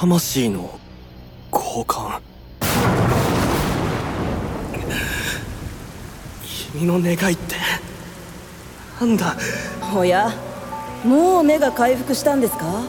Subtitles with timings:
[0.00, 0.78] 魂の
[1.52, 2.20] 交換。
[6.72, 7.56] 君の願いって
[9.00, 9.36] なんだ？
[9.92, 10.30] おや
[11.04, 12.84] もう目が回復したんですか？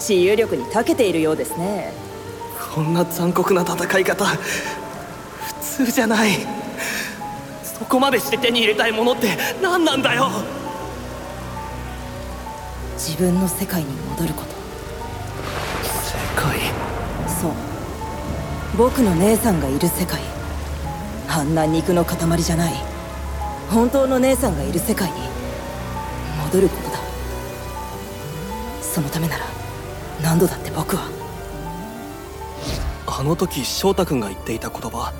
[0.00, 1.92] 治癒力に長けているようですね。
[2.74, 4.34] こんな残酷な戦い方普
[5.60, 6.32] 通じゃない。
[7.62, 9.28] そこまでして手に入れたいものって
[9.62, 10.28] 何なんだよ？
[12.94, 14.51] 自分の世界に戻ること
[18.82, 20.20] 僕の姉さんがいる世界。
[21.28, 22.74] あんな肉の塊じゃない。
[23.70, 25.18] 本当の姉さんがいる世界に。
[26.46, 26.98] 戻ることだ。
[28.82, 29.44] そのためなら
[30.20, 31.04] 何度だって僕は。
[33.06, 35.12] あの時翔太君が言っていた言葉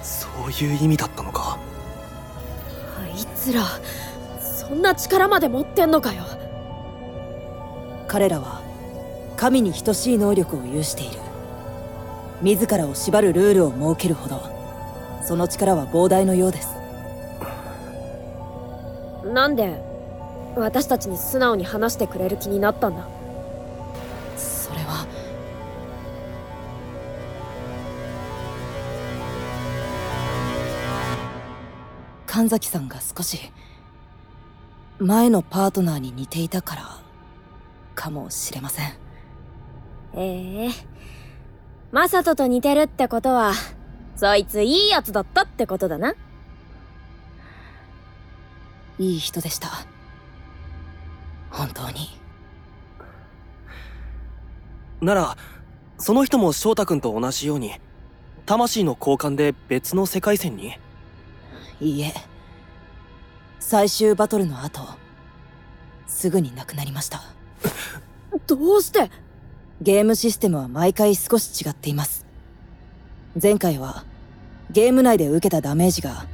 [0.00, 1.58] そういう意味だったのか。
[2.96, 3.64] あいつら
[4.40, 6.22] そんな力まで持ってんのかよ。
[8.06, 8.62] 彼らは
[9.36, 11.25] 神に等しい能力を有している
[12.42, 14.40] 自らを縛るルールを設けるほど
[15.22, 16.76] その力は膨大のようです。
[19.32, 19.80] なんで
[20.56, 23.06] 私たちに素直に話してくれる気になったんだ？
[24.36, 25.06] それは
[32.26, 33.52] 神崎さんが少し
[34.98, 36.82] 前のパートナーに似ていたから
[37.94, 38.86] かもしれません。
[40.14, 40.70] ええ
[41.92, 43.52] マサトと似てるってことは
[44.16, 46.14] そいついいやつだったってことだな。
[48.98, 49.68] いい人でした。
[51.50, 52.18] 本当に。
[55.00, 55.36] なら
[55.98, 57.74] その人も翔太君と同じように
[58.46, 60.78] 魂の交換で別の世界線に？
[61.80, 62.14] いいえ。
[63.60, 64.80] 最終バトルの後
[66.06, 67.22] すぐに亡くなりました。
[68.46, 69.10] どうして
[69.82, 72.24] ゲームシステムは毎回少し違っています。
[73.40, 74.04] 前回は
[74.70, 76.26] ゲーム内で受けたダメージが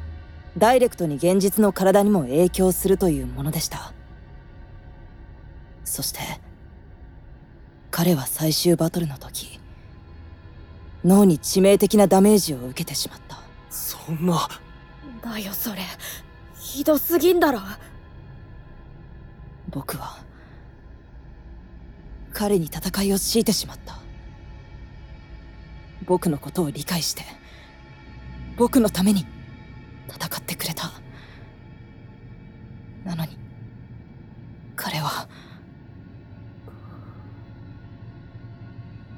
[0.56, 3.92] ダイレクトに現実の体にも影響するというものでした。
[5.84, 6.20] そして
[7.90, 9.58] 彼は最終バトルの時
[11.04, 13.40] 脳に致命的なダメージを受けてしまった。
[13.70, 14.48] そんな。
[15.20, 15.82] だよそれ。
[16.60, 17.60] ひどすぎんだろ。
[19.68, 20.18] 僕は
[22.32, 23.98] 彼に戦いを強いてしまった。
[26.04, 27.22] 僕のことを理解して
[28.56, 29.24] 僕のために
[30.08, 30.90] 戦ってくれた。
[33.04, 33.36] なのに
[34.76, 35.28] 彼は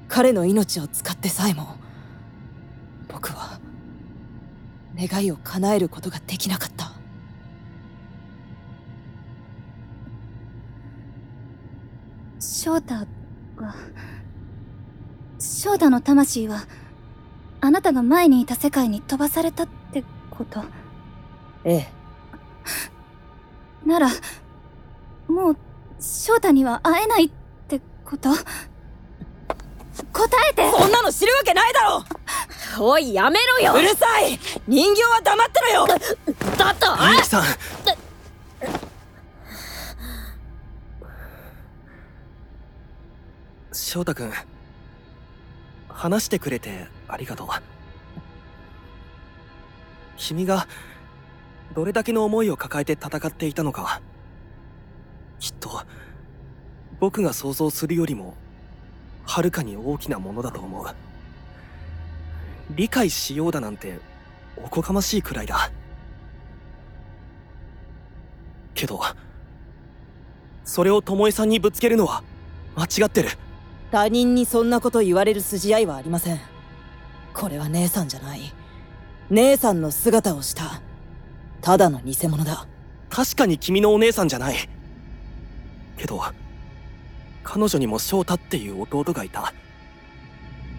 [0.09, 1.77] 彼の命を使ってさえも
[3.09, 3.61] 僕は
[4.97, 6.94] 願いを叶えることができなかった。
[12.45, 13.07] 翔太は
[15.39, 16.67] 翔太の魂は
[17.63, 20.63] あなたが前にいた世界に飛ばされたってこと。
[21.65, 21.89] ええ。
[23.87, 24.09] なら
[25.27, 25.57] もう
[25.99, 27.31] 翔太には会えないっ
[27.67, 28.29] てこと？
[30.13, 30.71] 答えて！
[30.71, 32.05] そんなの知るわけないだろ！
[32.81, 33.73] おいやめろよ！
[33.75, 34.39] うるさい！
[34.69, 35.87] 人形は黙ってろよ！
[35.87, 35.99] だっ
[36.77, 37.45] てあゆきさん
[43.95, 44.33] 翔太君
[45.89, 47.47] 話してくれてありがとう。
[50.17, 50.67] 君が
[51.77, 54.03] どれだけの思いを抱えて戦っていたのか
[55.39, 55.81] きっと
[56.99, 58.35] 僕が想像するよりも
[59.27, 60.87] はるかに大きなものだと思う。
[62.75, 64.01] 理解しようだなんて
[64.57, 65.71] おこがましいくらいだ。
[68.75, 69.01] けど
[70.65, 72.25] それを巴さんにぶつけるのは
[72.75, 73.29] 間違ってる。
[73.95, 76.41] 他人にそんなこと言われる筋合いはありません。
[77.33, 78.53] これは姉さんじゃない。
[79.31, 80.83] 姉さんの姿をした。
[81.61, 82.67] ただの偽物だ。
[83.09, 84.57] 確かに君のお姉さんじゃない。
[85.97, 86.21] けど
[87.45, 89.55] 彼女にも翔太っていう弟がいた。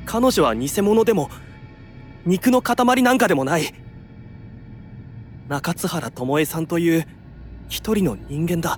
[0.06, 1.30] 彼女は偽物でも
[2.26, 3.74] 肉の塊なんかでもない。
[5.48, 7.08] 中津原巴さんという
[7.70, 8.78] 一人の人間だ。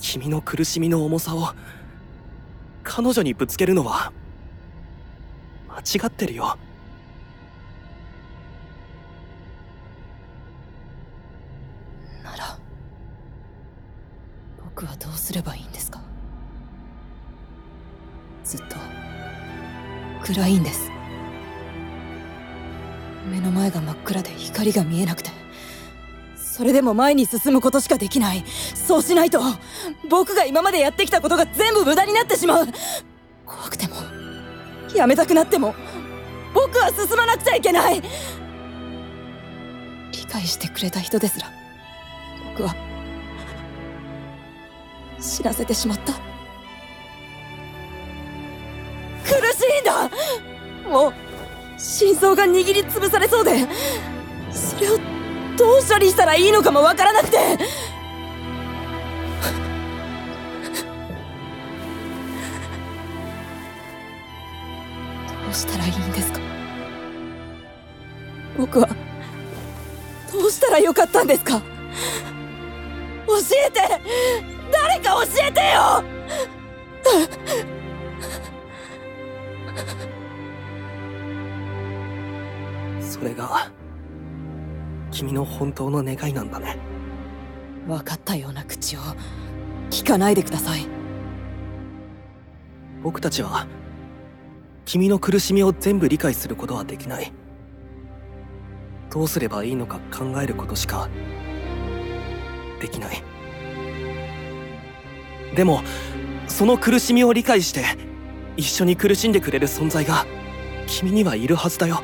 [0.00, 1.48] 君の苦しみの重さを
[2.82, 4.12] 彼女にぶつけるのは
[5.68, 6.58] 間違ってるよ。
[12.24, 12.58] なら
[14.64, 16.00] 僕はどうすればいいんですか？
[18.42, 18.76] ずっと
[20.24, 20.90] 暗いんです。
[23.30, 25.39] 目の前が真っ暗で光が見えなくて。
[26.60, 28.44] それでも前に進むことしかできない。
[28.74, 29.40] そうしないと
[30.10, 32.68] 僕が今までやってきたことが全部無駄になってしまう。
[33.46, 33.94] 怖くても
[34.94, 35.74] やめたくなっても
[36.52, 38.02] 僕は進まなくちゃいけない。
[40.12, 41.50] 理解してくれた人ですら
[42.50, 42.74] 僕は
[45.18, 46.12] 死なせてしまった。
[46.12, 46.18] 苦
[49.30, 50.10] しいんだ。
[50.90, 51.14] もう
[51.78, 53.66] 心臓が握りつぶされそうで
[54.50, 54.98] それを
[55.60, 57.36] どう処理したらいいのかもわからなくて。
[57.36, 57.58] ど
[65.50, 66.40] うしたらいいんですか？
[68.56, 68.88] 僕は
[70.32, 71.60] どうしたらよかったんですか？
[73.26, 73.36] 教
[73.66, 73.80] えて！
[74.72, 76.02] 誰か教えてよ！
[83.02, 83.69] それが
[85.20, 86.78] 君の本当の願いなんだね。
[87.86, 89.00] 分かったような口を
[89.90, 90.86] 聞かないでください。
[93.02, 93.66] 僕たちは
[94.86, 97.34] 君の苦しみを全部理解することはできない。
[99.10, 101.10] どうすればいいのか考えることしか
[102.80, 103.22] できない。
[105.54, 105.82] でも
[106.46, 107.84] その苦しみを理解して
[108.56, 110.24] 一緒に苦しんでくれる存在が
[110.86, 112.02] 君にはいるはずだよ。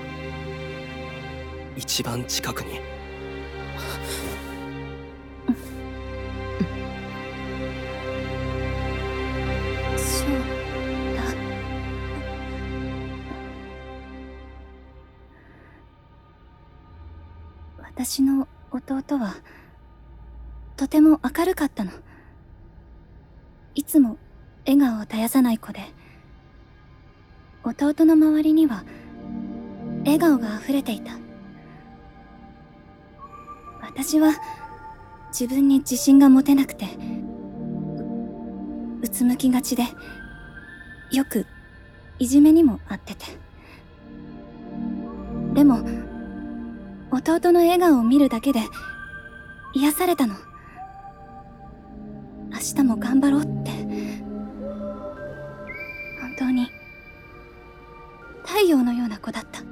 [1.78, 2.95] 一番近くに
[17.86, 19.36] 私の弟は
[20.76, 21.90] とても明るかったの。
[23.74, 24.18] いつも
[24.66, 25.80] 笑顔を絶やさない子で。
[27.64, 28.84] 弟の周りには
[30.04, 31.12] 笑顔が溢れていた。
[33.80, 34.32] 私は
[35.28, 36.86] 自分に自信が持てなくて
[39.02, 39.84] うつむきがちで
[41.10, 41.46] よく
[42.18, 43.24] いじめにもあってて。
[45.54, 45.80] でも
[47.16, 48.60] 弟の笑顔を見るだけで
[49.72, 50.34] 癒されたの。
[52.52, 53.70] 明日も頑張ろうって。
[56.20, 56.68] 本当に
[58.44, 59.62] 太陽のような子だった。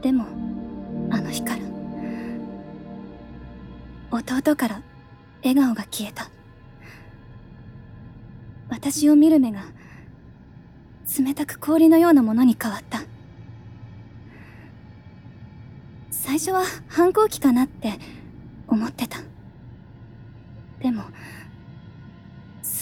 [0.00, 0.24] でも
[1.10, 1.62] あの日から
[4.10, 4.82] 弟から
[5.44, 6.30] 笑顔が消えた。
[8.82, 9.62] 私を見る目が
[11.16, 13.02] 冷たく氷のようなものに変わった。
[16.10, 17.92] 最初は反抗期かなって
[18.66, 19.18] 思ってた。
[20.80, 21.02] でも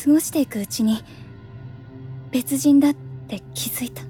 [0.05, 1.05] 過ごしていくうちに
[2.31, 2.94] 別人だっ
[3.29, 4.03] て気づいた。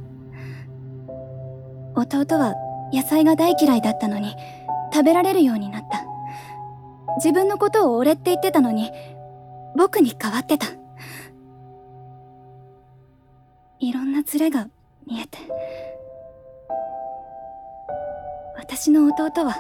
[1.97, 2.55] 弟は
[2.93, 4.37] 野菜が大嫌いだったのに
[4.93, 6.05] 食べられるようになった。
[7.17, 8.93] 自分のことを俺って言ってたのに
[9.77, 10.80] 僕に変わってた。
[14.35, 14.69] いろんなズレが
[15.07, 15.39] 見えて。
[18.57, 19.57] 私の弟は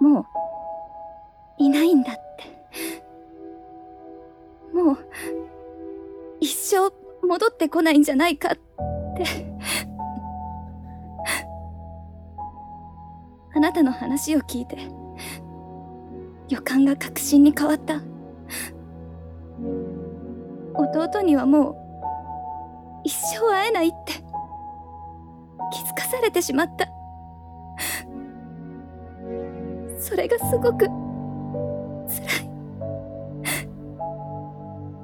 [0.00, 0.26] もう
[1.58, 3.02] いないんだって。
[4.74, 4.98] もう
[6.40, 6.90] 一生
[7.26, 8.56] 戻ってこないんじゃないかっ
[9.16, 9.24] て。
[13.52, 14.78] あなたの話を聞いて
[16.48, 18.00] 予感が確信に変わった。
[20.74, 21.89] 弟にはもう
[23.04, 24.12] 一生会えないって。
[25.72, 26.88] 気づかされてしまった。
[30.00, 32.50] それがすごく辛い。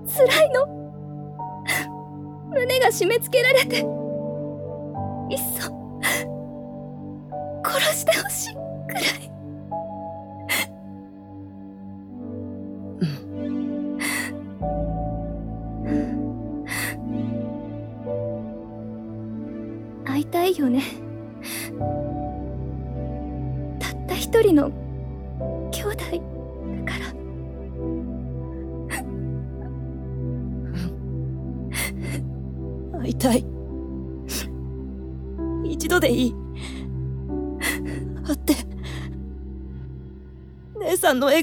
[0.08, 0.66] 辛いの。
[2.50, 5.70] 胸が締め付けられていっそ
[7.62, 8.54] 殺してほしい。
[8.54, 8.65] くらい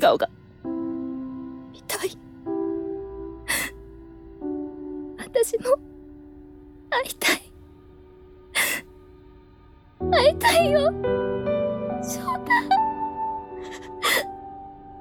[0.03, 0.29] 顔が。
[1.71, 2.09] 見たい。
[5.17, 5.77] 私も
[6.89, 7.41] 会いたい。
[10.11, 10.91] 会いたいよ。
[12.03, 12.51] 翔太。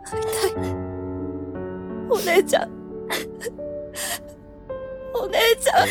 [0.04, 0.52] 会いたい。
[2.08, 2.70] お姉ちゃん。
[5.14, 5.84] お姉ちゃ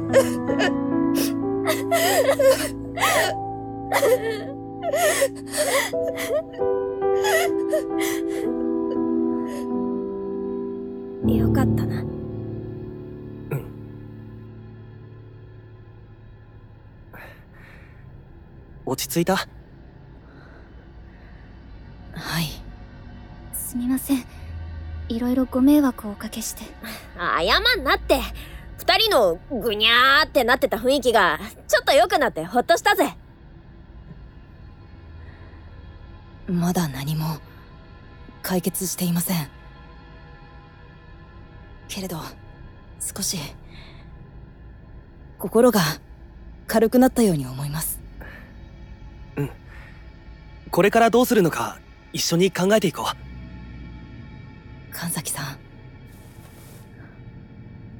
[0.00, 0.03] ん。
[11.26, 12.04] よかったな。
[18.86, 19.36] 落ち着いた？
[19.36, 19.46] は
[22.40, 22.48] い。
[23.54, 24.24] すみません。
[25.08, 26.62] いろいろご迷惑をおかけして。
[27.16, 28.20] 謝んなって。
[28.94, 33.16] 二人のぐにゃーってなってた雰囲気が、ちょっと良くなってほっとしたぜ。
[36.46, 37.38] まだ何も
[38.40, 39.48] 解決していません。
[41.88, 42.20] けれど
[43.00, 43.36] 少し
[45.38, 45.80] 心が
[46.68, 48.00] 軽くなったように思います。
[50.70, 51.80] これからどうするのか
[52.12, 54.94] 一緒に考えていこう。
[54.94, 55.58] 神崎さん。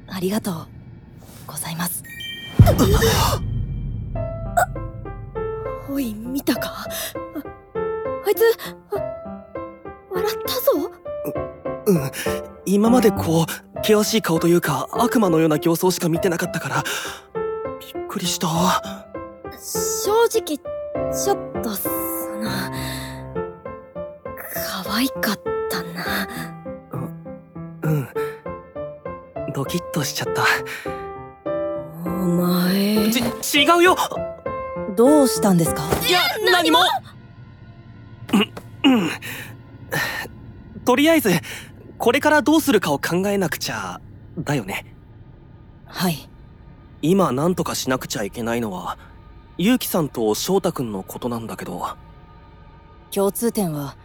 [0.07, 0.74] ありがとう
[1.45, 2.03] ございます。
[5.89, 6.69] おい、見たか？
[6.69, 6.87] あ
[8.25, 8.41] あいつ、
[8.91, 8.99] あ
[10.11, 10.91] 笑ったぞ。
[11.87, 12.11] うん。
[12.65, 13.45] 今までこう
[13.77, 16.83] 険しい顔というか悪魔のような形相しか見てなかったから
[17.79, 18.47] びっくりした。
[19.57, 22.49] 正直、ちょっと、その、
[24.83, 26.27] 可愛かったな。
[27.83, 28.09] うん。
[29.53, 30.43] ドキッとしちゃった。
[30.89, 30.94] お
[32.27, 33.11] 前。
[33.11, 33.95] ち違うよ。
[34.95, 35.83] どうしたんですか？
[36.07, 36.19] いや
[36.51, 36.79] 何も。
[38.33, 39.09] うんうん。
[40.85, 41.31] とりあえず
[41.97, 43.99] これからどうするかを考えなくちゃ
[44.39, 44.85] だよね。
[45.85, 46.29] はい。
[47.01, 48.97] 今何とかしなくちゃいけないのは
[49.57, 51.85] ゆうきさんと翔太くんのことなんだけど。
[53.11, 53.95] 共通点は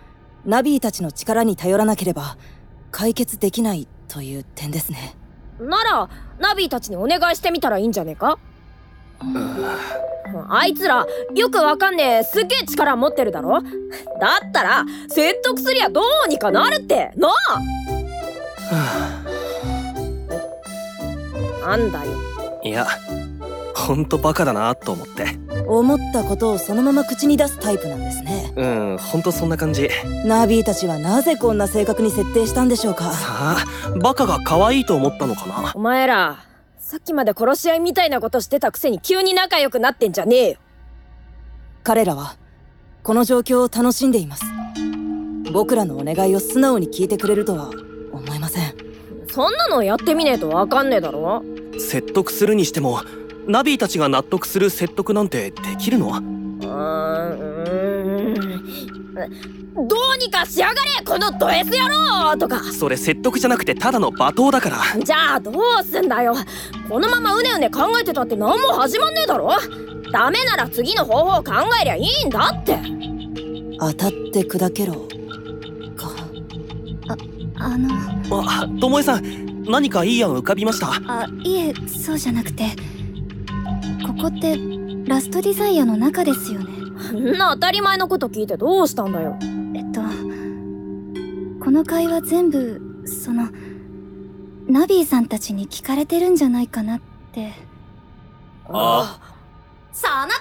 [0.45, 2.37] ナビーたちの力に頼らなければ
[2.91, 5.17] 解決できないという点ですね
[5.61, 8.38] なら、ナビーたちにお願いしてみたらいいんじゃねえか？
[10.49, 13.61] あいつら、よくわかんねえ、すげえ力持ってるだろ？
[13.61, 13.69] だ
[14.47, 17.29] ったら、説得すりゃどうにかなるって、な
[21.62, 21.67] あ？
[21.67, 22.12] なんだよ。
[22.62, 22.87] いや
[23.75, 25.26] ほんとバカだなと思って。
[25.67, 29.88] 思ったことをそのまま口に出すタイプなんですねうんほんとそんな感じ。
[30.25, 33.12] ナビーたちはなぜこんな性格に設定したんでしょうか？
[33.12, 33.64] さあ
[34.02, 35.73] バカが可愛いと思ったのかな？
[35.75, 36.45] お前ら、
[36.78, 40.59] さっきまで殺し合いみたいなことしてたくせに急に仲良くなってんじゃねえよ。
[41.85, 42.37] 彼らは
[43.02, 44.45] この状況を楽しんでいます。
[45.52, 47.71] 僕らのお願いを素直に聞いてくれるとは
[48.12, 48.75] 思えません。
[49.30, 51.42] そんなのやってみねえとわかんねえだろ。
[51.78, 53.00] 説得するにしても
[53.47, 56.09] ナビーたちが納得する説得なんてできるの？
[56.09, 57.80] うーんうーん。
[58.40, 62.62] どうにかしやがれこのド S 野郎とか。
[62.73, 65.00] それ説得じゃなくてただの罵倒だから。
[65.02, 66.35] じゃあどうすんだよ。
[66.88, 69.50] このままうねうね考えてたって何も始まんねえだろ。
[70.12, 72.78] ダメなら次の方法を考えりゃいいんだって。
[73.78, 74.94] 当たって砕けろ。
[75.97, 76.11] か。
[77.56, 77.88] あの。
[78.42, 80.88] あともえさん何かいい案浮かびました？
[81.06, 82.64] あいえそうじゃなくて。
[84.06, 84.59] ここって
[85.06, 86.66] ラストディザイアの中ですよね
[87.12, 89.37] んな当たり前のこと聞いてどうしたんだよ。
[89.75, 90.00] えっと
[91.62, 93.49] この会話全部その
[94.69, 97.00] ナビーさんたちに聞かれてるんじゃないかなっ
[97.33, 97.52] て。
[98.69, 99.19] あ。
[99.92, 100.33] その通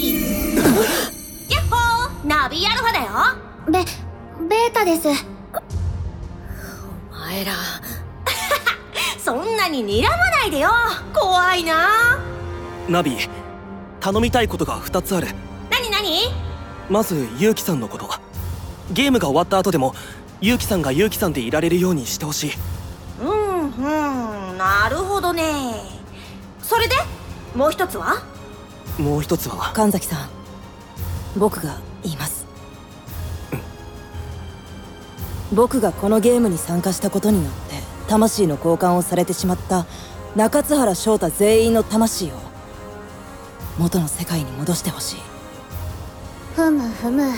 [0.00, 0.54] り。
[1.50, 3.06] やっほーナビアルファだよ。
[3.66, 3.84] ベ
[4.48, 5.08] ベータです。
[7.10, 7.52] お前ら。
[9.18, 10.70] そんなに睨まないでよ。
[11.12, 12.18] 怖いな。
[12.88, 13.16] ナビ
[14.04, 15.28] 頼みたいことが2つある。
[15.70, 16.24] なになに
[16.90, 18.06] まずゆうきさんのこと。
[18.92, 19.94] ゲームが終わった後でも
[20.42, 22.50] ゆうきさんがゆうきさんでいられるようにしてほしい。
[23.22, 24.58] うんうん。
[24.58, 25.72] なるほどね。
[26.60, 26.96] それで？
[27.54, 28.22] もう一つは？
[28.98, 29.72] もう一つは？
[29.72, 30.28] 神崎さん
[31.38, 32.44] 僕が言います。
[35.50, 37.76] 僕がこのゲームに参加したことによって
[38.08, 39.86] 魂の交換をされてしまった
[40.36, 42.32] 中津原翔太全員の魂を
[43.78, 45.20] 元の世界に戻してほしい。
[46.54, 47.30] ふむふむ。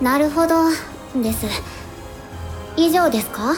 [0.00, 0.64] なるほど
[1.22, 1.46] です。
[2.76, 3.54] 以上ですか？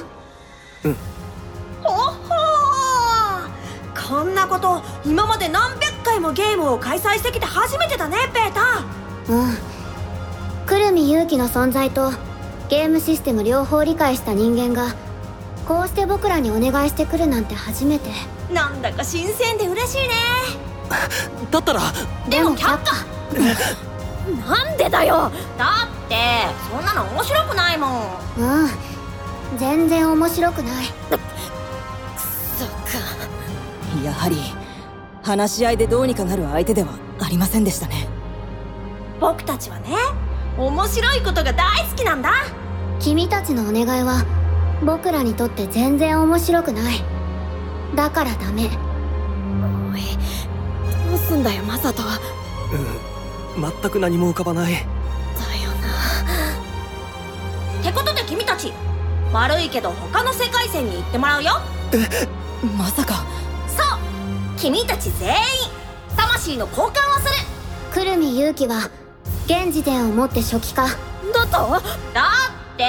[1.83, 9.57] ほほーこんなこと今まで何百回もゲームを開催してきて初めてだねペータうん。
[10.67, 12.11] 久留美勇気の存在と
[12.69, 14.95] ゲームシステム両方理解した人間が
[15.67, 18.11] こうして僕らにお願いしてくるなんて初めて。
[18.53, 20.15] なんだか新鮮で嬉しいね
[21.51, 21.81] だったら
[22.29, 22.79] でも却下
[24.47, 25.31] なんでだよ。
[25.59, 26.17] だっって
[26.69, 27.91] そんなの面白くないもん。
[28.39, 28.69] うん
[29.59, 30.87] 全然面白くない。
[32.59, 32.77] そっか。
[34.05, 34.37] やはり
[35.23, 36.91] 話し合いでどうにかなる相手では
[37.21, 38.09] ありませんでしたね。
[39.21, 39.89] 僕たちはね
[40.57, 42.33] 面白いことが大好きなんだ。
[42.99, 44.25] 君たちのお願いは
[44.85, 47.03] 僕らにとって全然面白くない。
[47.95, 48.69] だからダメ
[51.31, 52.03] すんだよマサト。
[52.03, 52.21] だよ
[53.57, 53.63] うん。
[53.63, 54.73] 全く何も浮かばない。
[54.73, 54.79] な。
[54.79, 54.83] っ
[57.85, 58.73] てことで君たち
[59.33, 61.61] 悪いけど他の世界線に行ってもらうよ。
[62.77, 63.25] まさか。
[63.69, 63.99] そう。
[64.59, 65.37] 君たち全員
[66.17, 67.31] 魂の交換をする。
[67.95, 68.91] 久留美勇気は
[69.47, 70.87] 現時点をもって初期化。
[70.87, 70.91] だ
[71.47, 71.81] と？
[72.13, 72.33] だ
[72.75, 72.85] って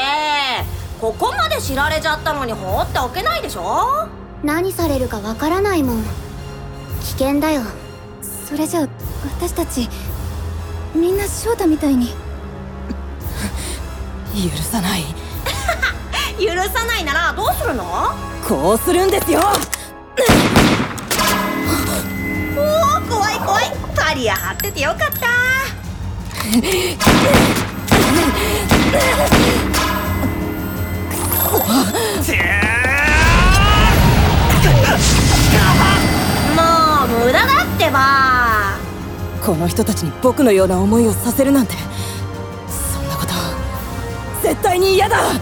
[0.99, 4.07] ここまで知られちゃったのに放っておけないでしょ。
[4.43, 6.03] 何されるかわからないもん。
[7.01, 7.61] 危険だよ
[8.51, 8.87] それじゃあ
[9.39, 9.87] 私たち
[10.93, 12.09] みんな翔太みたいに。
[14.35, 15.05] 許さない。
[16.37, 18.13] 許さないならどうするの？
[18.45, 19.39] こうするんですよ。
[22.57, 22.61] お
[22.97, 23.71] お怖い怖い。
[23.95, 25.27] パリア張っててよかった。
[36.55, 38.30] もう無駄だってば
[39.43, 41.73] この人たちに僕のような思いをさせるなんて
[42.67, 43.33] そんなこと
[44.43, 45.17] 絶対に嫌だ。
[45.17, 45.37] もうう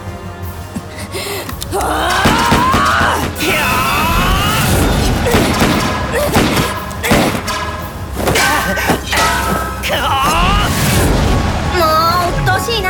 [12.31, 12.89] っとうしいな。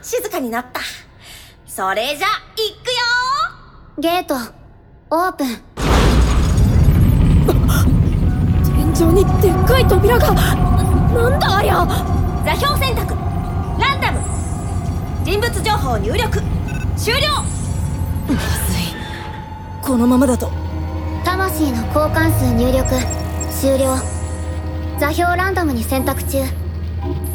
[0.00, 0.80] 静かになった
[1.76, 3.02] それじゃ行くよ！
[3.98, 4.36] ゲート
[5.10, 5.48] オープン。
[8.94, 11.84] 天井にでっかい扉がなんだありゃ！
[12.44, 13.16] 座標選択
[13.80, 14.20] ランダム。
[15.24, 16.40] 人物情報入力
[16.96, 17.42] 終了！
[18.28, 18.94] まずい。
[19.82, 20.52] このままだと。
[21.24, 22.88] 魂の交換数入力
[23.50, 23.96] 終了。
[25.00, 26.38] 座標ランダムに選択中。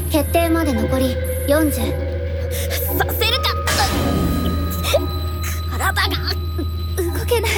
[0.10, 1.14] 決定まで残り
[1.50, 2.08] 40
[7.30, 7.52] けない。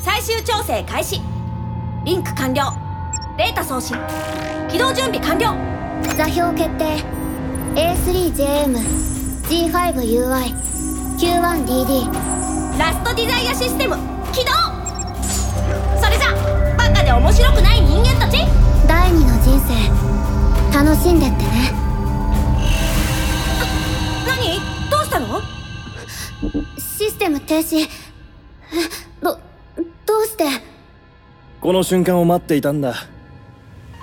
[0.00, 1.20] 最終調整開始。
[2.04, 2.72] リンク完了。
[3.36, 3.96] データ送信。
[4.70, 5.56] 起動準備完了。
[6.16, 7.04] 座標決定。
[7.74, 8.78] A3JM
[9.48, 10.54] G5UI
[11.18, 12.08] Q1DD
[12.78, 13.96] ラストデザイアシステム。
[14.32, 14.52] 起動。
[16.00, 16.32] それじゃ
[16.78, 18.38] バカで面白くない人間たち。
[18.86, 19.74] 第二の人生。
[20.72, 21.72] 楽しんでってね。
[24.26, 24.60] 何？
[24.90, 25.42] どうしたの？
[26.78, 27.88] システム停止
[28.76, 29.38] えど
[30.06, 30.44] どうして？
[31.60, 32.94] この瞬間を待っていたんだ。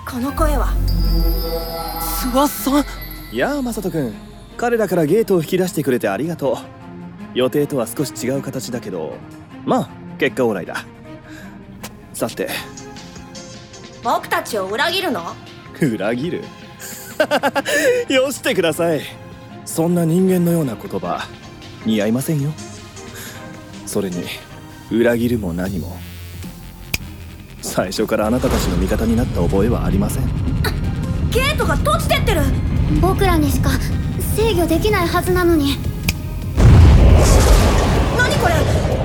[0.06, 0.72] この声は？
[2.22, 2.84] 諏訪さん？
[3.36, 4.14] やあマサト君。
[4.56, 6.56] 彼らからゲートを引き出してくれてありがとう。
[7.38, 9.16] 予定とは少し違う形だけど。
[9.64, 10.84] まあ結果オーライだ。
[12.12, 12.48] さて。
[14.02, 15.34] 僕たちを裏切るの？
[15.80, 16.44] 裏切る？
[18.08, 19.00] よしてください。
[19.64, 21.26] そんな人間のような言葉
[21.86, 22.52] 似合いませんよ。
[23.86, 24.24] それに
[24.90, 25.96] 裏切るも何も。
[27.62, 30.24] 最初からあなたたちの味方になった覚えはありません。
[31.30, 32.42] ゲートが閉じてってる。
[33.00, 33.70] 僕らにしか
[34.36, 35.76] 制御できないはずなのに。
[38.16, 38.54] 何これ？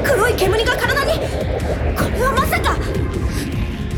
[0.04, 1.14] 黒い煙が体に？
[1.14, 2.78] これはまさか。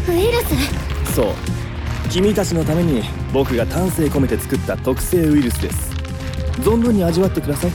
[0.07, 1.13] ウイルス？
[1.15, 1.33] そう。
[2.09, 5.91] 君たちのために僕が丹精込めて作った特製ウイルスです。
[6.61, 7.71] 存分に味わってください。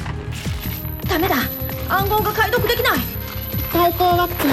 [1.08, 1.36] ダメだ。
[1.88, 2.98] 暗号が解読できない
[3.76, 4.48] 対抗ワクチ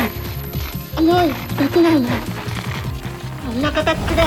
[1.02, 1.08] ン。
[1.08, 1.34] 用意で
[1.74, 4.22] きないのこんな形で。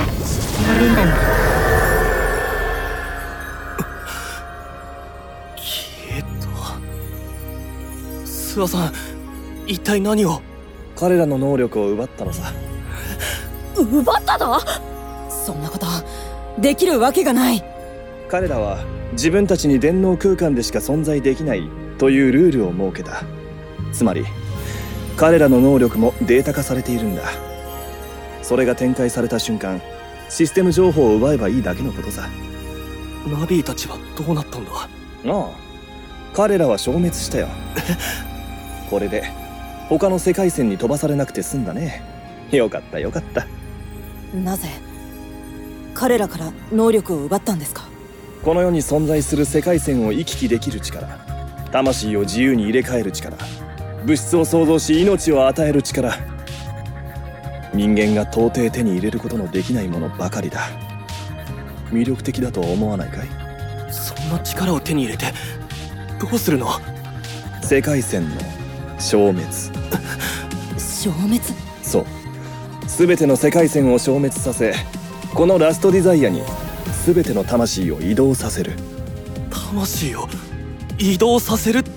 [5.55, 6.27] 消えた。
[8.25, 8.93] 諏訪さん
[9.67, 10.41] 一体何を？
[10.97, 12.55] 彼らの能力を奪ったのさ。
[13.77, 14.59] 奪っただ
[15.29, 15.85] そんなこと
[16.59, 17.63] できるわけがない。
[18.31, 18.79] 彼らは
[19.13, 23.25] 自分たちに電脳空間でしか存在できないというルールを設けた。
[23.93, 24.25] つまり
[25.17, 27.23] 彼らの能力もデータ化されているんだ。
[28.43, 29.81] それが展開された瞬間
[30.29, 32.29] システム情報を奪えばいいだけのことさ。
[33.27, 34.71] ナビーたちはどうなったんだ？
[34.73, 34.89] あ
[35.25, 35.51] あ。
[36.35, 37.49] 彼らは消滅したよ。
[38.91, 39.25] これで
[39.89, 42.03] 他の世界線に飛ばされなくて済んだね。
[42.53, 43.47] よかったよかった。
[44.35, 44.69] なぜ
[45.95, 47.85] 彼らから能力を奪ったんですか？
[48.45, 51.09] この世に存在する世界線を行き来できる力
[51.73, 53.37] 魂を自由に入れ替える力
[54.07, 56.17] 物質を創造し命を与える力。
[57.75, 60.69] 人間が到底手に入れることのできないものばかりだ。
[61.91, 63.29] 魅力的だと思わないかい？
[63.93, 65.27] そんな力を手に入れて
[66.21, 66.69] どうするの？
[67.63, 68.37] 世界線の
[69.01, 69.45] 消滅。
[70.79, 71.41] 消滅？
[71.83, 72.07] そう。
[72.87, 74.73] 全ての世界線を消滅させ
[75.35, 76.43] このラストディザイアに
[77.05, 78.75] 全ての魂を移動させる。
[79.51, 80.29] 魂を
[80.97, 81.96] 移動させるって？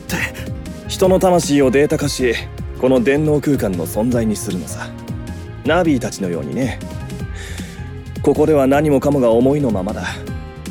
[0.99, 2.35] 人の魂をデータ化し
[2.77, 4.89] この電脳空間の存在にするのさ。
[5.63, 6.77] ナビーたちのようにね。
[8.21, 10.03] ここでは何もかもが思いのままだ。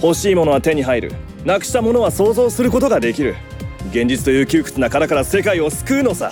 [0.03, 1.13] 欲しいものは手に入る。
[1.47, 3.37] なくしたものは想像することができる。
[3.91, 6.31] 現実という窮屈な殻から世界を救うのさ。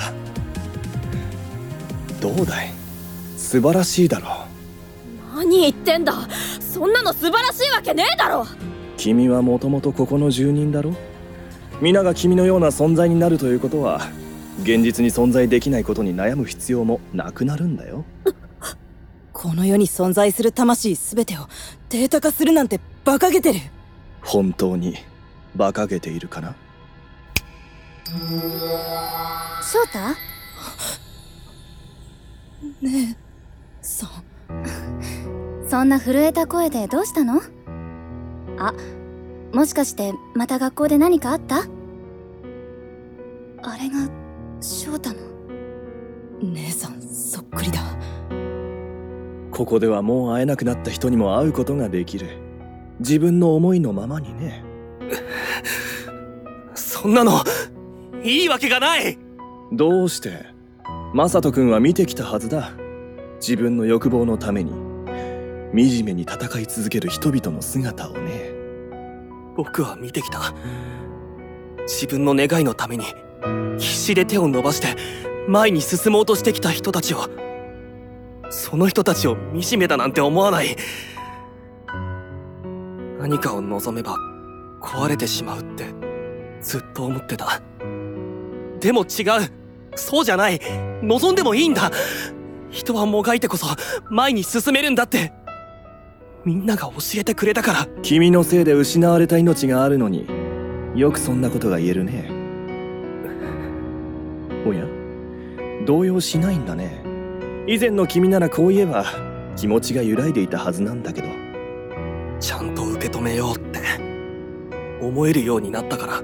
[2.20, 2.74] どうだい？
[3.38, 4.44] 素晴らしいだろ
[5.34, 5.36] う。
[5.38, 6.12] 何言ってんだ。
[6.60, 8.44] そんなの素晴らしいわけねえだろ。
[8.98, 10.94] 君はもともとここの住人だろ？
[11.80, 14.00] 皆が君のような存在になるということは
[14.62, 18.04] 現実に存在できないことに悩む必要もなくなるんだよ。
[19.32, 21.40] この世に存在する魂全てを
[21.90, 23.60] データ化するなんて馬鹿げてる。
[24.22, 24.96] 本当に
[25.54, 26.54] 馬鹿げているかな？
[29.62, 29.98] 翔太？
[32.80, 33.16] ねえ
[33.82, 34.10] さん。
[35.68, 37.42] そんな震えた声でどうしたの？
[38.58, 38.72] あ
[39.56, 41.60] もしかしてまた学校で何かあった？
[41.62, 41.62] あ
[43.78, 44.06] れが
[44.60, 45.16] 翔太の？
[46.52, 47.80] 姉さんそっくりだ。
[49.50, 52.28] ここではもう会えなくなった人にも会うことができる。
[53.00, 54.62] 自分の思いのままにね。
[56.76, 57.42] そんなの
[58.22, 59.16] いいわけがない。
[59.72, 60.44] どうして？
[61.14, 62.72] マサト君は見てきたはずだ。
[63.40, 64.72] 自分の欲望のために。
[65.72, 68.54] 惨めに戦い続ける人々の姿をね
[69.56, 70.54] 僕は見てきた。
[71.86, 73.04] 自分の願いのために
[73.78, 74.96] 必死で手を伸ばして
[75.48, 77.28] 前に進もうとしてきた人たちを。
[78.50, 80.76] その人たちを惨めだなんて思わない。
[83.18, 84.16] 何かを望めば
[84.80, 85.86] 壊れてしまうって
[86.60, 87.60] ずっと思ってた。
[88.80, 89.50] でも違う。
[89.94, 90.60] そうじゃない。
[91.02, 91.90] 望んでもいいんだ。
[92.70, 93.66] 人はもがいてこそ
[94.10, 95.32] 前に進めるんだって。
[96.46, 97.88] みんなが教えてくれたから。
[98.02, 100.28] 君のせいで失われた命があるのに
[100.94, 102.30] よくそんなことが言えるね。
[104.64, 104.86] おや？
[105.86, 107.02] 動揺しないんだね。
[107.66, 109.04] 以前の君ならこう言えば
[109.56, 111.26] 気持ちが揺らいでいたはずなんだけど。
[112.38, 113.80] ちゃんと受け止めようって。
[115.02, 116.22] 思えるようになったから。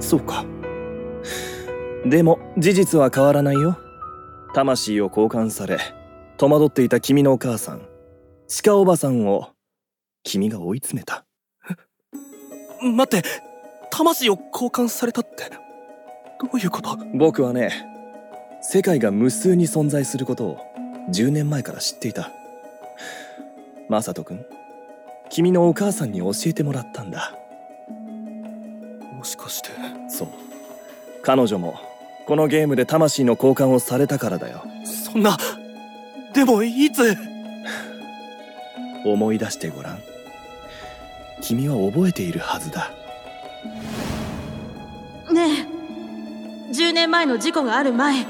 [0.00, 0.44] そうか。
[2.04, 3.78] でも事実は変わらないよ。
[4.52, 5.78] 魂を交換され
[6.36, 7.88] 戸惑っていた君のお母さん
[8.64, 9.50] 鹿おばさんを
[10.24, 11.24] 君が追い詰めた。
[12.82, 13.26] 待って
[13.90, 15.44] 魂を交換されたって
[16.40, 16.96] どういうこと？
[17.14, 17.86] 僕はね
[18.60, 20.58] 世界が無数に存在することを
[21.10, 22.30] 10年前から知っていた。
[23.88, 24.44] マサト君
[25.30, 27.36] 君のお母さんに教えてもらったんだ。
[29.16, 29.70] もしかして。
[30.08, 30.28] そう。
[31.22, 31.74] 彼女も
[32.26, 34.64] このゲームで魂の交換をされたからだよ。
[34.84, 35.36] そんな
[36.32, 37.16] でもいつ
[39.04, 40.02] 思い出してごらん。
[41.40, 42.90] 君は覚えているはずだ。
[45.32, 45.66] ね
[46.68, 46.72] え。
[46.72, 48.26] 10年前の事故がある前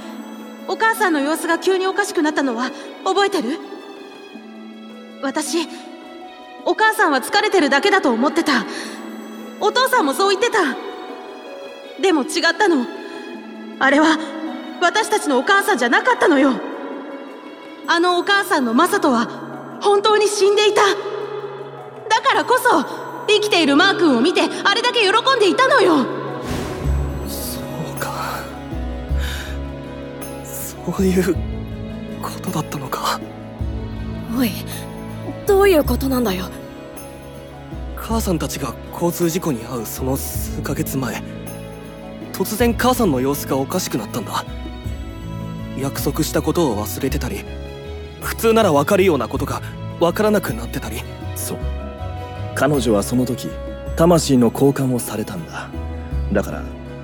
[0.66, 2.70] お母さんの様子が急におかしくなったのは
[3.04, 3.58] 覚えてる？
[5.22, 5.58] 私
[6.64, 8.64] お母さんは疲れてるだけだと思ってた。
[9.60, 10.58] お父さんもそう言ってた。
[12.00, 12.86] でも違ったの。
[13.78, 14.18] あれは
[14.80, 16.52] 私たちのお母さんじゃなかったのよ。
[17.86, 19.49] あのお母さんのマサトは
[19.80, 20.82] 本当に死んでいた。
[22.08, 22.82] だからこそ
[23.28, 26.04] 生きているマー君を見てあれだけ喜んでいたのよ。
[27.28, 27.60] そ
[27.96, 28.42] うか。
[30.44, 31.34] そういう
[32.22, 33.20] ことだったのか。
[34.36, 34.50] おい
[35.46, 36.46] どういうことなんだよ。
[37.96, 41.22] 母さんたちが交通事故に遭うその数ヶ月前
[42.32, 44.44] 突然母さんの様子がおかしくなったんだ。
[45.78, 47.44] 約束したことを忘れてたり
[48.20, 49.60] 普通なら分かるようなことが
[49.98, 51.02] 分からなくなってたり。
[51.36, 51.58] そう。
[52.54, 53.48] 彼女はその時
[53.96, 55.68] 魂の交換をされたんだ。
[56.32, 56.62] だから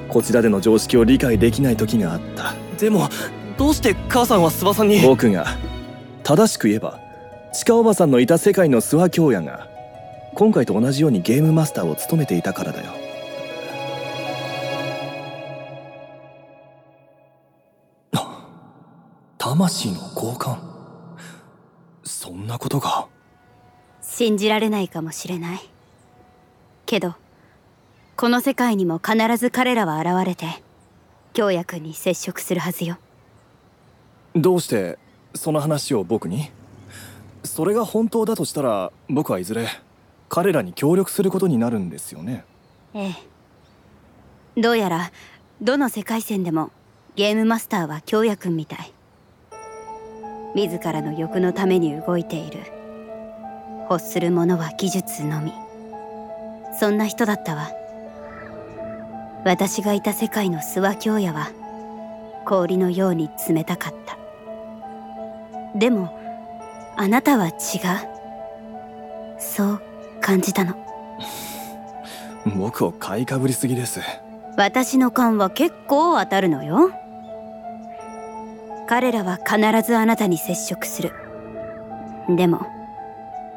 [0.08, 2.54] こちらでの常識を理解できない時があった。
[2.78, 3.08] でも
[3.56, 5.00] どうして母さんは諏訪さんに？
[5.00, 5.46] 僕が
[6.22, 6.98] 正しく言えば
[7.66, 9.68] 鹿おばさんのいた世界の諏訪京也が
[10.34, 12.92] 今回と同じようにゲームマスターを務めていたからだよ。
[19.38, 20.75] 魂の交換
[22.06, 23.08] そんなことが？
[24.00, 25.60] 信じられないかもしれない。
[26.86, 27.14] けど
[28.16, 30.62] この世界にも必ず彼らは現れて
[31.32, 32.98] 京也君に接触するはずよ。
[34.34, 34.98] どうして
[35.34, 36.50] その話を僕に？
[37.42, 39.68] それが本当だとしたら僕はいずれ
[40.28, 42.44] 彼らに協力することになるんですよね。
[42.94, 43.10] え
[44.56, 44.60] え。
[44.60, 45.12] どうやら
[45.60, 46.70] どの世界線でも
[47.16, 48.92] ゲームマスターは京也君みたい
[50.56, 52.60] 自らの欲のために動いている。
[53.90, 55.52] 欲するものは技術のみ。
[56.80, 57.70] そんな人だったわ。
[59.44, 61.50] 私がいた世界の諏訪京也は
[62.46, 64.18] 氷のように冷たかった。
[65.78, 66.18] でも
[66.96, 67.52] あなたは違う。
[69.38, 69.82] そう
[70.22, 70.74] 感じたの。
[72.56, 74.00] 僕を買いかぶりすぎです。
[74.56, 76.92] 私の勘は結構当たるのよ
[78.86, 81.12] 彼らは必ずあなたに接触する。
[82.28, 82.66] でも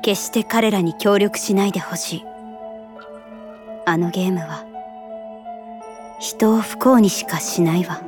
[0.02, 2.26] 決して彼らに協力しないでほしい。
[3.86, 4.66] あのゲームは
[6.20, 8.02] 人を不幸にしかしないわ。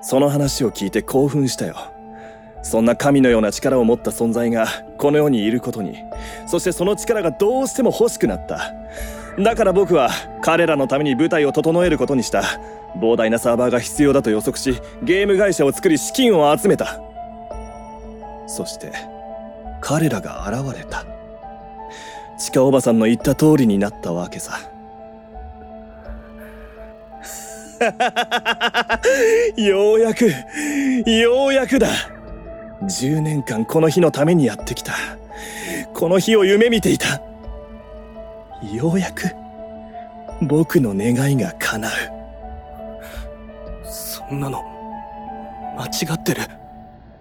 [0.00, 1.76] その話を聞いて興奮したよ。
[2.62, 4.66] そんな神のような力を持った存在が
[4.98, 5.96] この世にいることに。
[6.46, 8.72] そしてその力がどうしても欲しくなった。
[9.38, 10.10] だから僕は
[10.42, 12.42] 彼らのために舞台を整えることにした。
[12.96, 17.00] 膨大なサーバーが必要だと予測しゲーム会社を作り資金を集めた。
[18.46, 18.92] そして
[19.80, 21.04] 彼らが現れた。
[22.38, 24.58] チカおばさんの言った通りになったわけさ。
[29.56, 30.26] ようやく
[31.06, 31.88] ようやくだ。
[32.82, 34.92] 10年間この日のためにやってきた。
[35.94, 37.20] この日を夢見ていた。
[38.72, 39.30] ようやく
[40.42, 42.21] 僕の願いが叶う。
[44.28, 44.62] そんなの。
[45.76, 46.42] 間違ってる。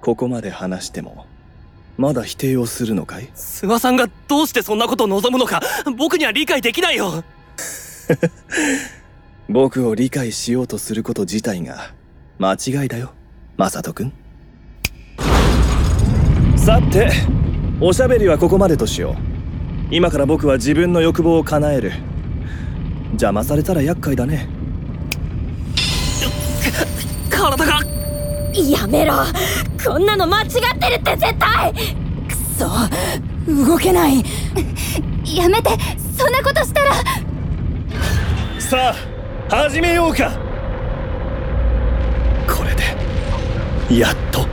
[0.02, 1.26] ここまで話しても
[1.98, 3.30] まだ否定をするのかい？
[3.36, 5.62] 諏訪さんがどうしてそんなことを望むのか
[5.98, 7.24] 僕には理解できないよ。
[9.48, 11.94] 僕を理解しようとすること自体が
[12.40, 13.14] 間違いだよ
[13.58, 14.12] マサト君。
[16.58, 17.12] さて
[17.80, 19.16] おしゃべりはここまでとしよう。
[19.94, 21.92] 今から僕は自分の欲望を叶える。
[23.12, 24.48] 邪魔されたら厄介だね
[28.54, 29.14] やめろ。
[29.84, 31.74] こんなの間違ってるって絶対。
[31.74, 31.80] く
[32.58, 32.68] そ。
[33.68, 34.24] 動けない。
[35.26, 35.70] やめて。
[36.18, 36.96] そんなことしたら。
[38.60, 38.94] さ
[39.50, 40.32] あ始めようか。
[42.48, 44.46] これでやっと。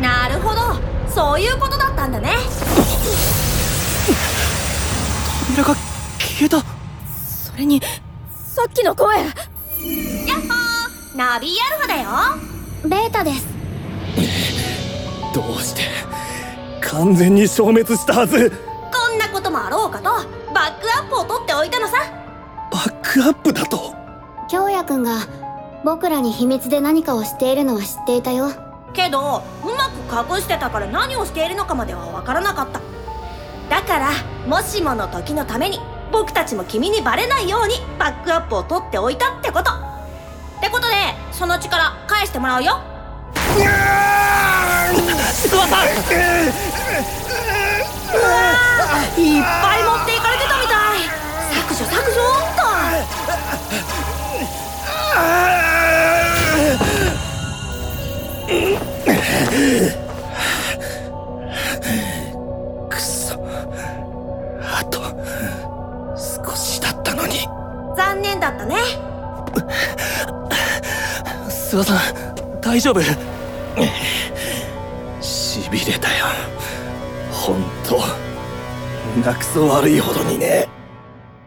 [0.00, 0.80] なるほど。
[1.12, 2.34] そういうことだったんだね。
[5.48, 5.74] 扉が
[6.18, 6.58] 消えた。
[7.08, 7.80] それに
[8.54, 9.18] さっきの声。
[9.18, 11.16] やっほー。
[11.16, 12.49] ナビアルファだよ
[12.84, 13.46] ベータです。
[15.34, 15.82] どうして
[16.80, 18.50] 完全に消滅したはず。
[18.50, 21.96] こんなこともあろうかとバックアップを取っておいたのさ。
[22.72, 23.94] バックアップだと？
[24.48, 25.18] 京也くんが
[25.84, 28.50] 僕らに秘密で何かをしているのは知っていたよ。
[28.92, 29.66] けどう
[30.10, 32.80] まく隠してたから何をしているのかまでは分からなかった。
[33.68, 34.10] だから
[34.48, 35.78] もしもの時のために
[36.10, 39.70] 僕たちも君にバレないようにバックアップを取っておいたってこと
[40.60, 40.94] ってことで
[41.32, 42.78] その力返してもらうよ。
[43.56, 43.64] 諏
[45.56, 45.86] 訪さん。
[49.16, 50.98] いっぱい持っていかれてたみたい。
[51.54, 52.22] 削除削除っ
[52.56, 52.60] と。
[62.90, 63.34] くそ。
[64.60, 65.00] あと
[66.44, 67.48] 少しだったのに。
[67.96, 68.76] 残念だったね
[71.70, 73.00] 諏訪さん大丈夫？
[75.22, 76.26] しびれたよ。
[77.30, 78.00] ほんと
[79.24, 80.68] なくそ悪いほどにね。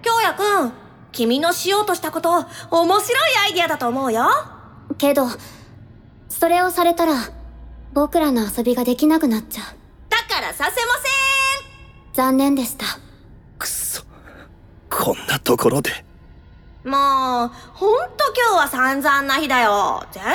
[0.01, 0.71] 京也くん
[1.11, 4.23] 君のしようとしたこと面白いアイディアだと思うよ。
[4.97, 5.27] けど
[6.29, 7.15] それをされたら
[7.93, 9.65] 僕らの遊びができなくなっちゃう。
[10.09, 10.93] だからさせま
[12.13, 12.85] 残念でした。
[13.57, 14.03] くそ。
[14.89, 15.91] こんなところで。
[15.91, 16.12] せん
[16.85, 20.03] もうほんと今日は散々な日だよ。
[20.11, 20.31] 全然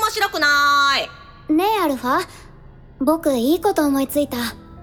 [0.00, 0.98] 面白くな
[1.48, 1.52] い。
[1.52, 2.20] ねえアルファ。
[3.00, 4.36] 僕いいこと思いついた。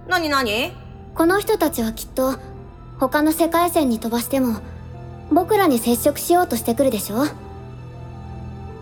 [0.08, 0.74] なになに
[1.16, 2.36] この人たちはきっと
[3.00, 4.60] 他の世界線に飛ばしても
[5.32, 7.26] 僕らに接触しようとしてくるでしょ。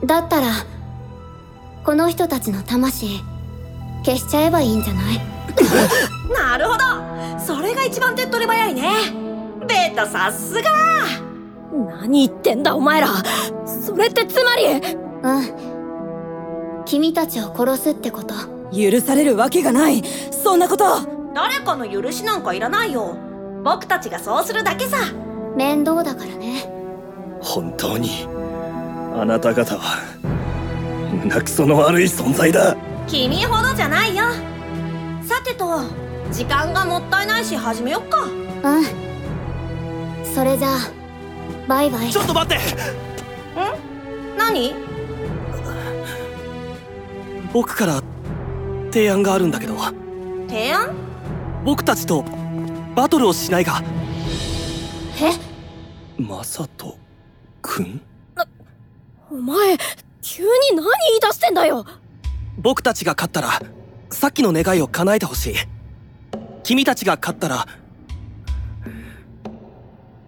[0.05, 0.47] だったら
[1.83, 3.21] この人たちの魂
[4.03, 5.21] 消しちゃえばいいんじゃない？
[6.33, 6.83] なるほど。
[7.39, 8.89] それが一番手っ取り早いね。
[9.67, 10.71] ベータさすが
[11.75, 13.07] 何言ってんだお前ら。
[13.65, 14.65] それってつまり。
[15.23, 15.41] う
[16.81, 16.83] ん。
[16.85, 18.33] 君たちを殺すってこと。
[18.71, 20.03] 許されるわけがない。
[20.31, 20.85] そんなこと。
[21.33, 23.17] 誰かの許しなんかいらないよ。
[23.63, 24.97] 僕たちがそうするだけさ。
[25.55, 26.69] 面倒だからね。
[27.41, 28.27] 本当に。
[29.15, 29.99] あなた方は。
[31.23, 32.75] 胸くその悪い存在だ。
[33.07, 34.25] 君ほどじゃないよ。
[35.23, 35.81] さてと
[36.31, 38.23] 時間がもったいないし始めよっか。
[38.23, 38.83] うん。
[40.25, 41.04] それじゃあ
[41.67, 42.11] バイバイ。
[42.11, 42.63] ちょっと待って。
[44.37, 44.73] 何？
[47.53, 48.01] 僕から
[48.91, 49.75] 提案があるんだけど。
[50.47, 50.93] 提案？
[51.63, 52.23] 僕たちと
[52.95, 53.81] バトルをしないか
[55.19, 56.21] え？
[56.21, 56.97] マサト
[57.61, 58.01] 君
[59.31, 59.77] お前
[60.21, 60.85] 急に何言
[61.17, 61.85] い出してんだよ。
[62.57, 63.59] 僕たちが勝ったら
[64.11, 65.55] さっきの願いを叶えてほしい。
[66.63, 67.67] 君たちが勝ったら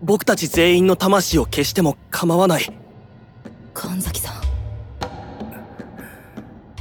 [0.02, 2.72] 僕たち全員の魂を消しても構わない。
[3.74, 4.36] 神崎さん。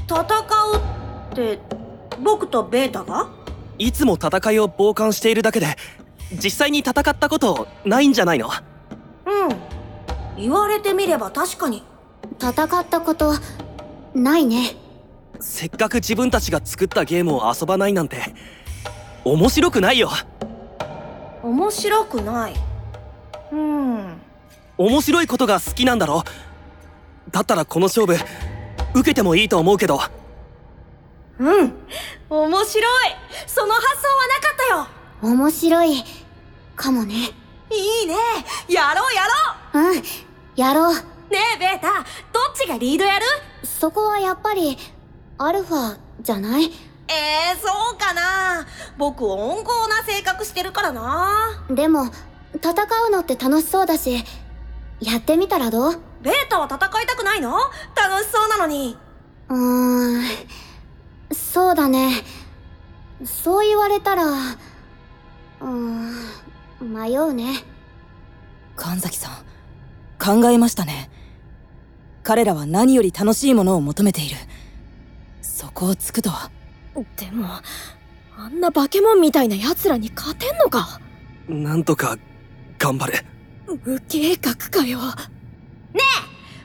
[0.09, 0.23] 戦う
[1.33, 1.59] って
[2.23, 3.29] 僕とベータが？
[3.79, 5.77] いつも戦いを傍観しているだけで
[6.33, 8.49] 実際に戦ったことないんじゃないの？
[8.49, 10.43] うん。
[10.43, 11.83] 言われてみれば確かに。
[12.41, 13.35] 戦ったこと
[14.15, 14.77] ないね。
[15.41, 18.19] せっかく自分たちが作ったゲームを遊ばないなんて
[19.25, 20.11] 面白くないよ。
[21.43, 22.55] 面白くない
[23.53, 24.21] うん。
[24.79, 26.25] 面白いことが好きなんだろ？
[27.31, 28.15] だったらこの勝負
[28.95, 30.01] 受けてもいいと思うけど。
[31.39, 31.73] うん。
[32.29, 33.15] 面白い。
[33.47, 34.89] その発想はなかっ
[35.21, 35.33] たよ。
[35.35, 36.05] 面白い
[36.75, 37.15] かもね。
[37.71, 38.15] いいね。
[38.69, 39.23] やろうや
[39.75, 39.97] ろう。
[39.97, 40.03] ん。
[40.57, 40.97] やろうう。
[41.33, 42.05] ねえベータ。
[42.33, 43.27] どっちがリードやる？
[43.65, 44.79] そこはやっぱり
[45.39, 46.65] アルファじゃない？
[47.09, 48.67] えー、そうかな。
[48.97, 51.65] 僕温厚な性格してるからな。
[51.71, 52.11] でも
[52.57, 52.73] 戦
[53.09, 54.25] うのって楽しそうだし
[55.01, 56.01] やってみたらどう？
[56.23, 57.57] ベータは戦いたくないの？
[57.95, 58.97] 楽しそうなのに。
[59.49, 60.25] うーん
[61.33, 62.23] そうだね。
[63.25, 66.13] そう言われたらうーん
[66.81, 67.65] 迷うね。
[68.77, 69.33] 神崎さん
[70.19, 71.11] 考えましたね。
[72.23, 74.37] 彼らは何より楽しいものを求めている。
[75.43, 76.51] そこをつくとは。
[77.17, 77.47] でも
[78.37, 81.01] あんな化け物みたいな奴らに勝てんのか？
[81.49, 82.19] なんとか
[82.79, 83.25] 頑張る
[83.85, 84.99] 無計画かよ。
[85.01, 85.05] ね
[85.95, 86.03] え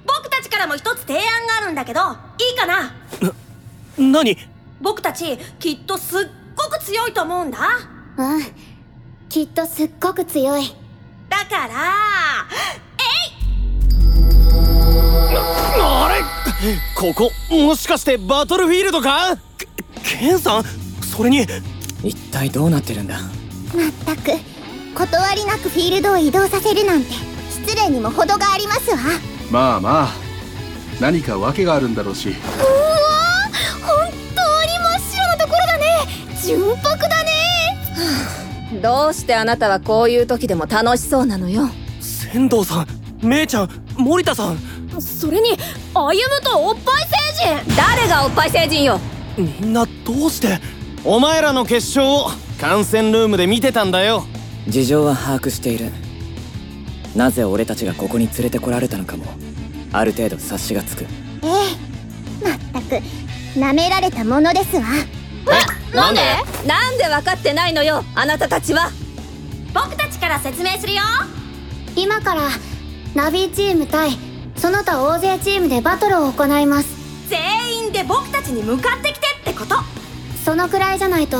[0.06, 2.04] 僕たちからも一つ提案があるんだけどい
[2.54, 2.93] いかな？
[3.97, 4.38] 何？
[4.82, 7.58] 僕たちきっとすっごく強いと思うんだ。
[8.17, 8.43] うん。
[9.30, 10.76] きっとすっごく強い。
[11.30, 11.74] だから
[15.84, 16.21] あれ？
[16.95, 19.38] ここもしかしてバトルフィールドか？
[20.04, 20.63] ケンさん？
[21.04, 21.47] それに。
[22.04, 23.19] 一体どうなってるんだ？
[23.19, 24.32] まったく
[24.95, 27.12] 断りなくフィールドを移動させるなんて
[27.49, 28.97] 失礼にも程がありますわ。
[29.49, 30.10] まあまあ
[30.99, 32.30] 何か訳があるんだろうし。
[32.30, 32.38] うわ
[33.82, 33.97] 本
[34.36, 35.86] 当に真っ白なところだね。
[36.43, 37.32] 純白だね。
[38.82, 41.69] どうしてあなたはこういう時でも楽しそうなのよ？
[41.99, 42.86] 仙道さ
[43.21, 44.58] んめいちゃん森田さん。
[44.99, 45.58] それに
[45.93, 47.75] 歩むとおっぱい星人。
[47.75, 48.99] 誰がおっぱい星人よ？
[49.38, 50.60] みんなどうして？
[51.04, 54.25] お前らの決勝を観戦ルームで見てたんだよ
[54.67, 55.91] 事情は把握している。
[57.15, 59.26] なぜ俺たちがここに連れてこられたのかも
[59.91, 61.04] ある程度察しがつく。
[61.04, 61.08] え
[62.43, 63.02] えまったく
[63.56, 64.84] 舐められたものですわ。
[65.93, 66.21] なんで？
[66.65, 67.04] なんで？
[67.06, 68.91] 分かってないのよあなたたちは。
[69.74, 71.02] 僕たちから説明するよ。
[71.95, 72.43] 今から
[73.13, 74.12] ナビチーム対
[74.56, 76.88] その他大勢チームでバトルを行います。
[77.30, 79.76] 全員で僕たちに向かってきてってこと。
[80.45, 81.38] そのくらいじゃないと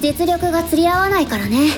[0.00, 1.68] 実力が釣り合わないからね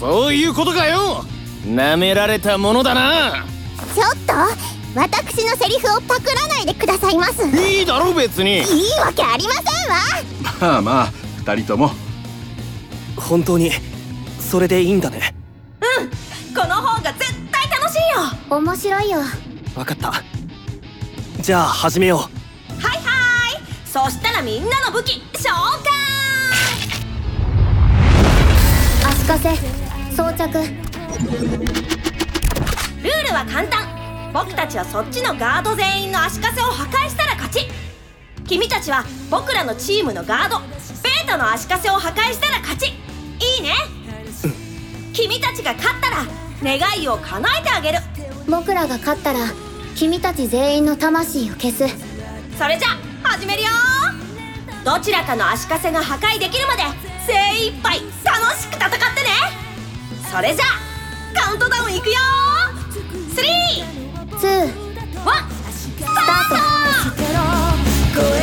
[0.00, 1.26] そういうことかよ。
[1.66, 3.44] 舐められたものだな。
[3.94, 4.32] ちょっと
[4.98, 7.46] 私のセリフをパクらないでくださいます。
[7.46, 8.60] いいだろ別に。
[8.60, 8.64] いい
[8.98, 9.98] わけありませんわ。
[10.58, 11.90] まあまあ二人とも。
[13.14, 13.72] 本当に
[14.38, 15.34] それでいいんだね。
[16.56, 17.98] この方が絶対楽しい
[18.48, 18.56] よ。
[18.56, 19.18] 面白いよ。
[19.74, 20.14] 分かった。
[21.42, 22.82] じゃあ始めよう。
[22.82, 23.62] はいはい。
[23.84, 25.90] そしたらみんなの武器召喚。
[29.06, 30.52] 足かせ装着。
[30.52, 33.88] ルールは簡単。
[34.32, 37.66] 僕たちはそっちのガード全員の足かせを破壊したら勝ち。
[38.46, 40.60] 君たちは僕らのチームのガード。
[41.02, 42.88] ベータの足かせを破壊したら勝ち。
[42.88, 42.92] い
[43.60, 43.74] いね。
[45.12, 46.26] 君たちが勝ったら
[46.62, 47.98] 願いを叶えてあげる。
[48.48, 49.38] 僕らが勝ったら
[49.96, 51.88] 君たち全員の魂を消す。
[52.58, 52.88] それじゃ
[53.22, 53.68] 始めるよ。
[54.84, 56.82] どちらかの足かせが破壊できるまで
[57.26, 57.34] 精
[57.66, 59.19] 一杯楽しく戦ってね
[60.30, 60.64] それじゃ
[61.34, 62.12] カウントダウンいくよ
[63.34, 63.42] 3
[64.38, 66.14] 2ワンスター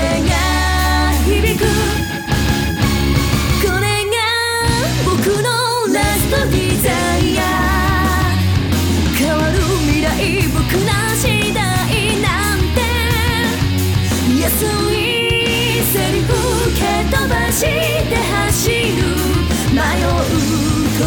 [0.02, 0.07] ト。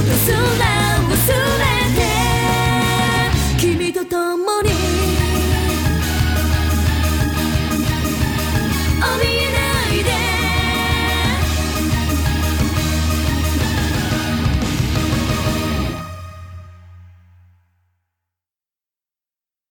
[0.01, 0.80] ことすら